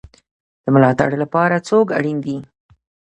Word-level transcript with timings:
د 0.63 0.65
ملاتړ 0.73 1.09
لپاره 1.23 1.65
څوک 1.69 1.87
اړین 1.97 2.17
دی؟ 2.25 2.37